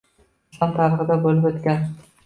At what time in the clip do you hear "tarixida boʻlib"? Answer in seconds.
0.79-1.49